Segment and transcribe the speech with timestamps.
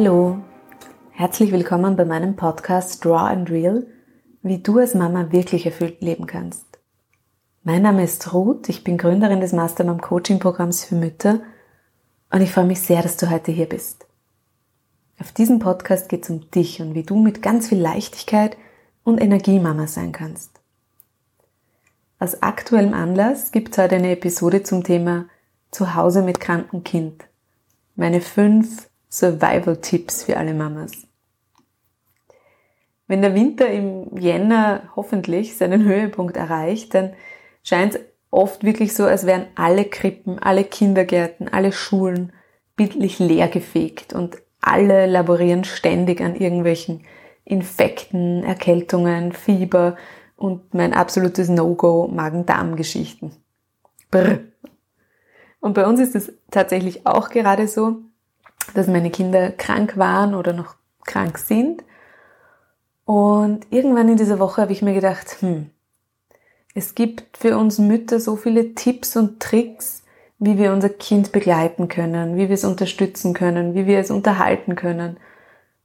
[0.00, 0.38] Hallo,
[1.10, 3.84] herzlich willkommen bei meinem Podcast Draw and Real,
[4.42, 6.78] wie du als Mama wirklich erfüllt leben kannst.
[7.64, 11.40] Mein Name ist Ruth, ich bin Gründerin des Mastermom Coaching Programms für Mütter
[12.30, 14.06] und ich freue mich sehr, dass du heute hier bist.
[15.18, 18.56] Auf diesem Podcast geht es um dich und wie du mit ganz viel Leichtigkeit
[19.02, 20.60] und Energie Mama sein kannst.
[22.20, 25.24] Aus aktuellem Anlass gibt es heute eine Episode zum Thema
[25.72, 27.24] Zuhause mit krankem Kind.
[27.96, 30.92] Meine fünf Survival-Tipps für alle Mamas.
[33.06, 37.14] Wenn der Winter im Jänner hoffentlich seinen Höhepunkt erreicht, dann
[37.62, 38.00] scheint es
[38.30, 42.32] oft wirklich so, als wären alle Krippen, alle Kindergärten, alle Schulen
[42.76, 47.04] bildlich leergefegt und alle laborieren ständig an irgendwelchen
[47.44, 49.96] Infekten, Erkältungen, Fieber
[50.36, 53.32] und mein absolutes No-Go Magen-Darm-Geschichten.
[54.10, 54.40] Brr.
[55.60, 58.02] Und bei uns ist es tatsächlich auch gerade so,
[58.74, 61.84] dass meine Kinder krank waren oder noch krank sind.
[63.04, 65.70] Und irgendwann in dieser Woche habe ich mir gedacht, hm,
[66.74, 70.02] es gibt für uns Mütter so viele Tipps und Tricks,
[70.38, 74.76] wie wir unser Kind begleiten können, wie wir es unterstützen können, wie wir es unterhalten
[74.76, 75.16] können.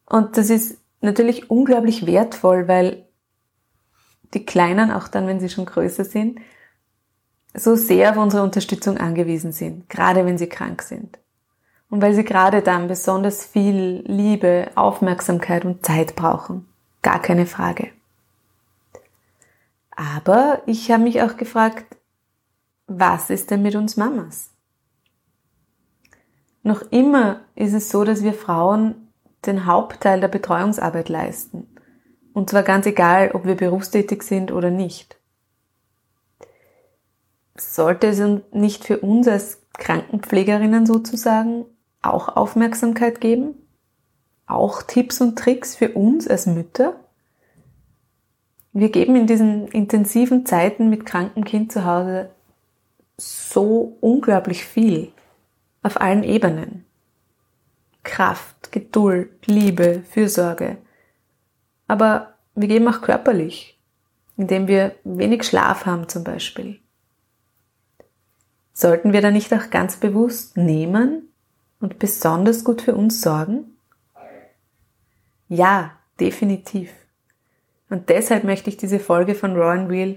[0.05, 3.05] Und das ist natürlich unglaublich wertvoll, weil
[4.33, 6.39] die Kleinen, auch dann, wenn sie schon größer sind,
[7.55, 11.19] so sehr auf unsere Unterstützung angewiesen sind, gerade wenn sie krank sind.
[11.93, 16.67] Und weil sie gerade dann besonders viel Liebe, Aufmerksamkeit und Zeit brauchen.
[17.03, 17.91] Gar keine Frage.
[19.91, 21.85] Aber ich habe mich auch gefragt,
[22.87, 24.49] was ist denn mit uns Mamas?
[26.63, 29.09] Noch immer ist es so, dass wir Frauen
[29.45, 31.67] den Hauptteil der Betreuungsarbeit leisten.
[32.33, 35.19] Und zwar ganz egal, ob wir berufstätig sind oder nicht.
[37.55, 38.19] Sollte es
[38.51, 41.65] nicht für uns als Krankenpflegerinnen sozusagen
[42.03, 43.55] auch Aufmerksamkeit geben?
[44.45, 46.99] Auch Tipps und Tricks für uns als Mütter?
[48.73, 52.31] Wir geben in diesen intensiven Zeiten mit krankem Kind zu Hause
[53.17, 55.11] so unglaublich viel
[55.83, 56.85] auf allen Ebenen.
[58.03, 60.77] Kraft, Geduld, Liebe, Fürsorge.
[61.87, 63.79] Aber wir geben auch körperlich,
[64.37, 66.79] indem wir wenig Schlaf haben zum Beispiel.
[68.73, 71.29] Sollten wir da nicht auch ganz bewusst nehmen
[71.83, 73.75] und besonders gut für uns sorgen?
[75.49, 76.91] Ja, definitiv.
[77.89, 80.15] Und deshalb möchte ich diese Folge von Raw and Real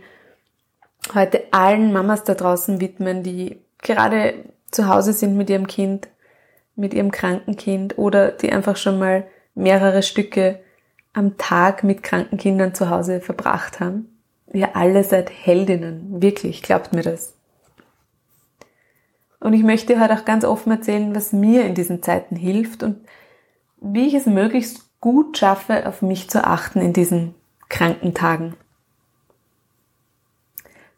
[1.12, 4.34] heute allen Mamas da draußen widmen, die gerade
[4.71, 6.09] zu Hause sind mit ihrem Kind,
[6.77, 10.60] mit ihrem kranken Kind oder die einfach schon mal mehrere Stücke
[11.15, 14.16] am Tag mit kranken Kindern zu Hause verbracht haben.
[14.53, 17.35] Ihr alle seid Heldinnen, wirklich, glaubt mir das.
[19.46, 22.96] Und ich möchte heute auch ganz offen erzählen, was mir in diesen Zeiten hilft und
[23.80, 27.32] wie ich es möglichst gut schaffe, auf mich zu achten in diesen
[27.68, 28.56] kranken Tagen.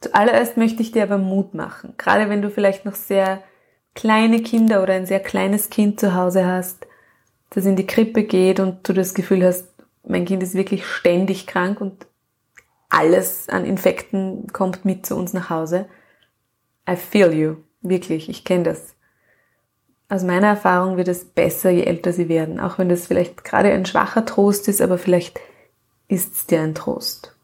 [0.01, 3.43] Zuallererst möchte ich dir aber Mut machen, gerade wenn du vielleicht noch sehr
[3.95, 6.87] kleine Kinder oder ein sehr kleines Kind zu Hause hast,
[7.51, 9.69] das in die Krippe geht und du das Gefühl hast,
[10.07, 12.07] mein Kind ist wirklich ständig krank und
[12.89, 15.87] alles an Infekten kommt mit zu uns nach Hause.
[16.89, 17.68] I feel you.
[17.81, 18.95] Wirklich, ich kenne das.
[20.09, 23.71] Aus meiner Erfahrung wird es besser, je älter sie werden, auch wenn das vielleicht gerade
[23.73, 25.39] ein schwacher Trost ist, aber vielleicht
[26.09, 27.37] ist es dir ein Trost.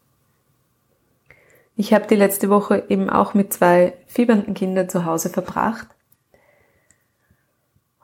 [1.77, 5.87] Ich habe die letzte Woche eben auch mit zwei fiebernden Kindern zu Hause verbracht.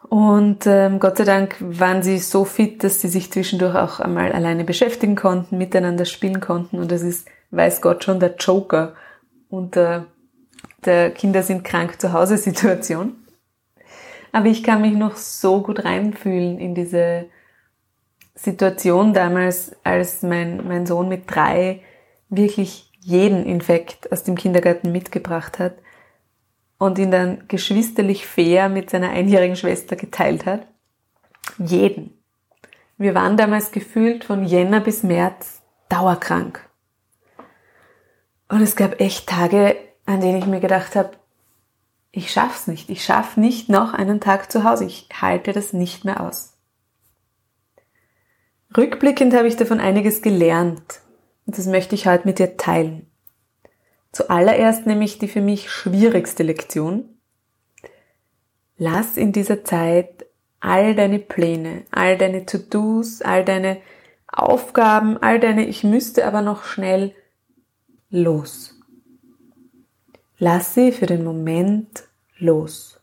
[0.10, 4.34] Und ähm, Gott sei Dank waren sie so fit, dass sie sich zwischendurch auch einmal
[4.34, 6.80] alleine beschäftigen konnten, miteinander spielen konnten.
[6.80, 8.94] Und das ist, weiß Gott schon, der Joker
[9.50, 10.08] unter
[10.86, 13.16] der Kinder sind krank zu Hause Situation.
[14.32, 17.26] Aber ich kann mich noch so gut reinfühlen in diese
[18.34, 21.82] Situation damals, als mein, mein Sohn mit drei
[22.30, 25.74] wirklich jeden Infekt aus dem Kindergarten mitgebracht hat
[26.78, 30.66] und ihn dann geschwisterlich fair mit seiner einjährigen Schwester geteilt hat.
[31.58, 32.18] Jeden.
[32.98, 36.68] Wir waren damals gefühlt von Jänner bis März dauerkrank.
[38.48, 39.76] Und es gab echt Tage,
[40.12, 41.12] an denen ich mir gedacht habe,
[42.12, 42.90] ich schaff's nicht.
[42.90, 44.86] Ich schaff nicht noch einen Tag zu Hause.
[44.86, 46.58] Ich halte das nicht mehr aus.
[48.76, 51.02] Rückblickend habe ich davon einiges gelernt
[51.46, 53.08] und das möchte ich heute mit dir teilen.
[54.12, 57.18] Zuallererst nämlich die für mich schwierigste Lektion.
[58.78, 60.26] Lass in dieser Zeit
[60.60, 63.82] all deine Pläne, all deine To-Dos, all deine
[64.28, 67.14] Aufgaben, all deine Ich müsste aber noch schnell
[68.10, 68.81] los.
[70.44, 72.06] Lass sie für den Moment
[72.40, 73.00] los.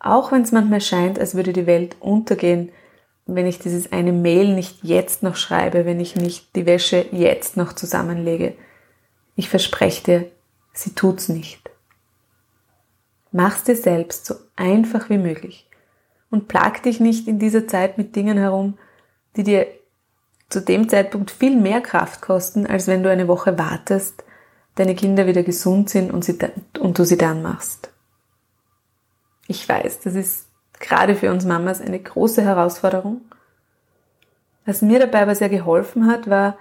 [0.00, 2.72] Auch wenn es manchmal scheint, als würde die Welt untergehen,
[3.26, 7.56] wenn ich dieses eine Mail nicht jetzt noch schreibe, wenn ich nicht die Wäsche jetzt
[7.56, 8.54] noch zusammenlege.
[9.36, 10.30] Ich verspreche dir,
[10.72, 11.70] sie tut's nicht.
[13.30, 15.68] Mach's dir selbst so einfach wie möglich
[16.32, 18.78] und plag dich nicht in dieser Zeit mit Dingen herum,
[19.36, 19.68] die dir
[20.48, 24.24] zu dem Zeitpunkt viel mehr Kraft kosten, als wenn du eine Woche wartest,
[24.74, 26.38] deine Kinder wieder gesund sind und, sie,
[26.78, 27.90] und du sie dann machst.
[29.46, 30.48] Ich weiß, das ist
[30.78, 33.20] gerade für uns Mamas eine große Herausforderung.
[34.64, 36.56] Was mir dabei aber sehr geholfen hat, war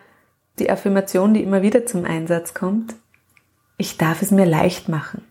[0.60, 2.96] die Affirmation, die immer wieder zum Einsatz kommt.
[3.78, 5.26] Ich darf es mir leicht machen.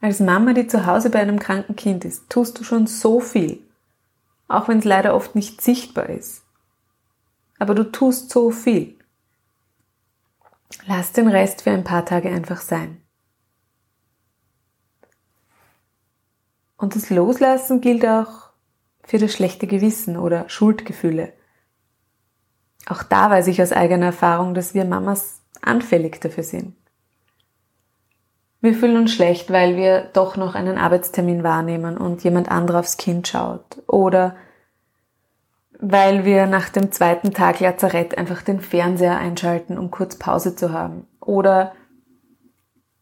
[0.00, 3.60] Als Mama, die zu Hause bei einem kranken Kind ist, tust du schon so viel,
[4.48, 6.42] auch wenn es leider oft nicht sichtbar ist.
[7.58, 8.98] Aber du tust so viel.
[10.86, 13.00] Lass den Rest für ein paar Tage einfach sein.
[16.76, 18.50] Und das Loslassen gilt auch
[19.04, 21.32] für das schlechte Gewissen oder Schuldgefühle.
[22.86, 26.74] Auch da weiß ich aus eigener Erfahrung, dass wir Mamas anfällig dafür sind.
[28.62, 32.96] Wir fühlen uns schlecht, weil wir doch noch einen Arbeitstermin wahrnehmen und jemand anderer aufs
[32.96, 33.82] Kind schaut.
[33.86, 34.36] Oder
[35.80, 40.72] weil wir nach dem zweiten Tag Lazarett einfach den Fernseher einschalten, um kurz Pause zu
[40.72, 41.06] haben.
[41.20, 41.72] Oder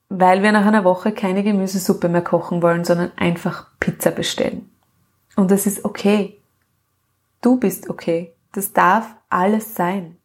[0.08, 4.70] weil wir nach einer Woche keine Gemüsesuppe mehr kochen wollen, sondern einfach Pizza bestellen.
[5.36, 6.40] Und das ist okay.
[7.42, 8.32] Du bist okay.
[8.52, 10.16] Das darf alles sein.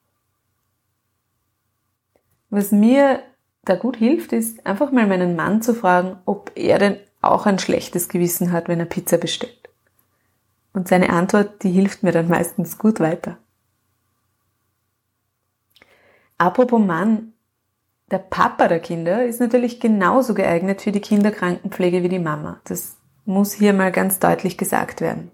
[2.50, 3.22] Was mir
[3.66, 7.60] da gut hilft, ist einfach mal meinen Mann zu fragen, ob er denn auch ein
[7.60, 9.63] schlechtes Gewissen hat, wenn er Pizza bestellt.
[10.74, 13.38] Und seine Antwort, die hilft mir dann meistens gut weiter.
[16.38, 17.34] Apropos Mann,
[18.12, 22.60] der Papa der Kinder ist natürlich genauso geeignet für die Kinderkrankenpflege wie die Mama.
[22.66, 25.32] Das muss hier mal ganz deutlich gesagt werden.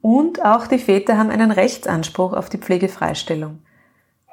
[0.00, 3.60] Und auch die Väter haben einen Rechtsanspruch auf die Pflegefreistellung.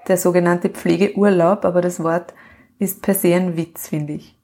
[0.08, 2.34] Der sogenannte Pflegeurlaub, aber das Wort
[2.78, 4.35] ist per se ein Witz, finde ich.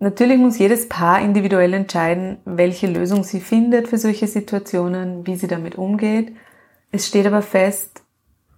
[0.00, 5.48] Natürlich muss jedes Paar individuell entscheiden, welche Lösung sie findet für solche Situationen, wie sie
[5.48, 6.36] damit umgeht.
[6.92, 8.02] Es steht aber fest,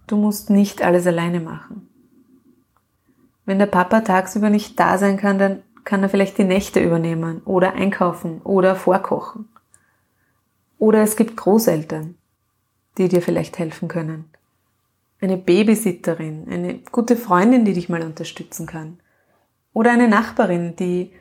[0.05, 1.87] du musst nicht alles alleine machen.
[3.45, 7.41] Wenn der Papa tagsüber nicht da sein kann, dann kann er vielleicht die Nächte übernehmen
[7.43, 9.49] oder einkaufen oder vorkochen.
[10.77, 12.15] Oder es gibt Großeltern,
[12.99, 14.25] die dir vielleicht helfen können.
[15.19, 18.99] Eine Babysitterin, eine gute Freundin, die dich mal unterstützen kann.
[19.73, 21.11] Oder eine Nachbarin, die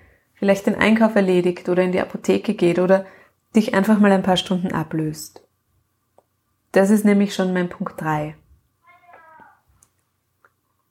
[0.41, 3.07] vielleicht den Einkauf erledigt oder in die Apotheke geht oder
[3.55, 5.47] dich einfach mal ein paar Stunden ablöst.
[6.73, 8.35] Das ist nämlich schon mein Punkt 3.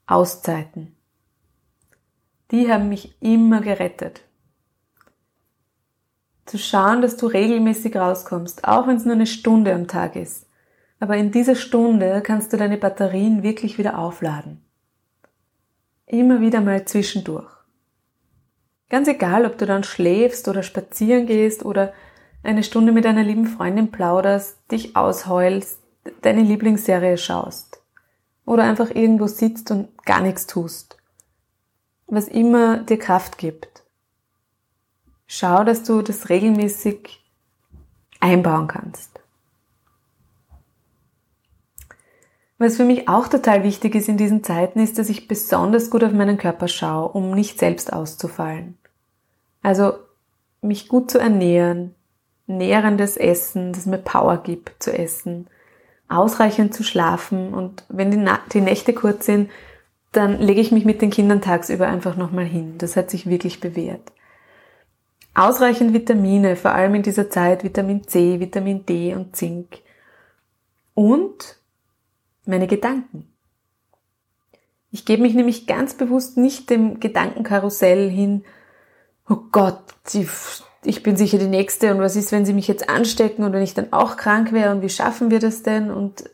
[0.07, 0.95] Auszeiten
[2.51, 4.21] die haben mich immer gerettet.
[6.45, 10.47] Zu schauen, dass du regelmäßig rauskommst, auch wenn es nur eine Stunde am Tag ist.
[10.99, 14.63] Aber in dieser Stunde kannst du deine Batterien wirklich wieder aufladen.
[16.07, 17.58] Immer wieder mal zwischendurch.
[18.89, 21.93] Ganz egal, ob du dann schläfst oder spazieren gehst oder
[22.43, 25.79] eine Stunde mit einer lieben Freundin plauderst, dich ausheulst,
[26.21, 27.81] deine Lieblingsserie schaust
[28.45, 30.99] oder einfach irgendwo sitzt und gar nichts tust
[32.11, 33.83] was immer dir Kraft gibt.
[35.27, 37.23] Schau, dass du das regelmäßig
[38.19, 39.19] einbauen kannst.
[42.57, 46.03] Was für mich auch total wichtig ist in diesen Zeiten, ist, dass ich besonders gut
[46.03, 48.77] auf meinen Körper schaue, um nicht selbst auszufallen.
[49.61, 49.93] Also
[50.61, 51.95] mich gut zu ernähren,
[52.47, 55.47] nährendes Essen, das mir Power gibt zu essen,
[56.07, 59.49] ausreichend zu schlafen und wenn die, Na die Nächte kurz sind,
[60.11, 62.77] dann lege ich mich mit den Kindern tagsüber einfach nochmal hin.
[62.79, 64.11] Das hat sich wirklich bewährt.
[65.35, 69.77] Ausreichend Vitamine, vor allem in dieser Zeit Vitamin C, Vitamin D und Zink.
[70.95, 71.59] Und
[72.45, 73.31] meine Gedanken.
[74.91, 78.43] Ich gebe mich nämlich ganz bewusst nicht dem Gedankenkarussell hin,
[79.29, 79.81] oh Gott,
[80.83, 81.93] ich bin sicher die Nächste.
[81.93, 84.71] Und was ist, wenn sie mich jetzt anstecken und wenn ich dann auch krank wäre?
[84.71, 85.91] Und wie schaffen wir das denn?
[85.91, 86.29] Und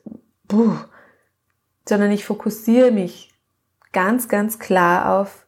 [0.47, 0.75] puh,
[1.87, 3.31] sondern ich fokussiere mich
[3.91, 5.45] ganz, ganz klar auf,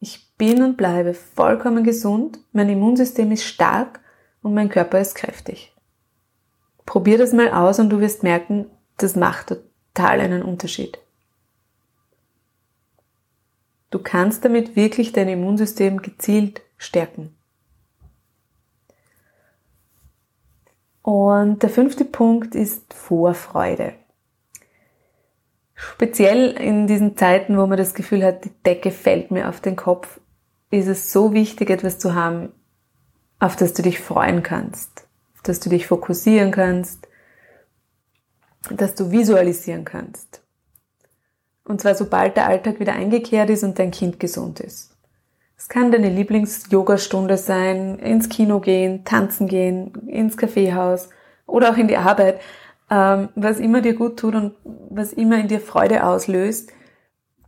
[0.00, 4.00] ich bin und bleibe vollkommen gesund, mein Immunsystem ist stark
[4.42, 5.74] und mein Körper ist kräftig.
[6.84, 8.66] Probier das mal aus und du wirst merken,
[8.98, 10.98] das macht total einen Unterschied.
[13.90, 17.36] Du kannst damit wirklich dein Immunsystem gezielt stärken.
[21.02, 23.94] Und der fünfte Punkt ist Vorfreude.
[25.76, 29.76] Speziell in diesen Zeiten, wo man das Gefühl hat, die Decke fällt mir auf den
[29.76, 30.18] Kopf,
[30.70, 32.52] ist es so wichtig, etwas zu haben,
[33.38, 37.06] auf das du dich freuen kannst, auf das du dich fokussieren kannst,
[38.70, 40.42] dass du visualisieren kannst.
[41.64, 44.95] Und zwar sobald der Alltag wieder eingekehrt ist und dein Kind gesund ist.
[45.56, 51.08] Es kann deine Lieblings-Yoga-Stunde sein, ins Kino gehen, tanzen gehen, ins Kaffeehaus
[51.46, 52.40] oder auch in die Arbeit,
[52.90, 56.72] ähm, was immer dir gut tut und was immer in dir Freude auslöst.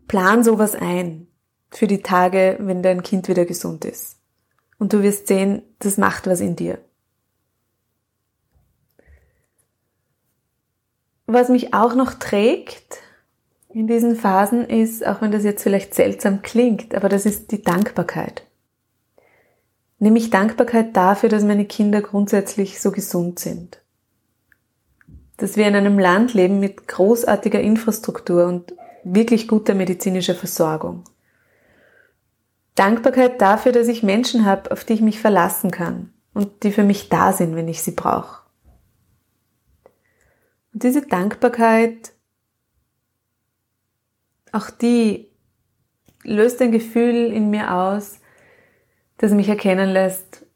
[0.09, 1.27] Plan sowas ein
[1.71, 4.17] für die Tage, wenn dein Kind wieder gesund ist.
[4.79, 6.79] Und du wirst sehen, das macht was in dir.
[11.27, 13.03] Was mich auch noch trägt,
[13.79, 17.63] in diesen Phasen ist, auch wenn das jetzt vielleicht seltsam klingt, aber das ist die
[17.63, 18.43] Dankbarkeit.
[20.01, 23.81] Nämlich Dankbarkeit dafür, dass meine Kinder grundsätzlich so gesund sind.
[25.37, 31.05] Dass wir in einem Land leben mit großartiger Infrastruktur und wirklich guter medizinischer Versorgung.
[32.75, 36.83] Dankbarkeit dafür, dass ich Menschen habe, auf die ich mich verlassen kann und die für
[36.83, 38.43] mich da sind, wenn ich sie brauche.
[40.75, 42.13] Und diese Dankbarkeit
[44.53, 45.29] auch die
[46.25, 48.19] löst ein Gefühl in mir aus,
[49.19, 50.47] das mich erkennen lässt,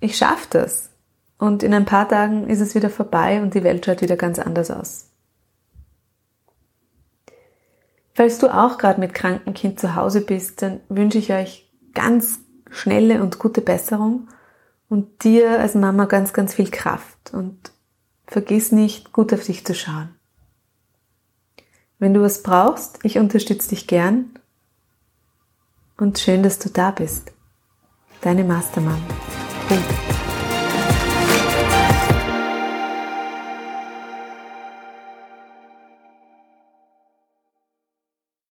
[0.00, 0.90] ich schaffe das.
[1.38, 4.38] Und in ein paar Tagen ist es wieder vorbei und die Welt schaut wieder ganz
[4.38, 5.08] anders aus.
[8.14, 12.40] Falls du auch gerade mit krankem Kind zu Hause bist, dann wünsche ich euch ganz
[12.68, 14.28] schnelle und gute Besserung
[14.88, 17.72] und dir als Mama ganz, ganz viel Kraft und
[18.26, 20.17] vergiss nicht, gut auf dich zu schauen.
[21.98, 24.30] Wenn du was brauchst, ich unterstütze dich gern.
[25.96, 27.32] Und schön, dass du da bist.
[28.20, 29.02] Deine Mastermann.
[29.68, 30.07] Punkt.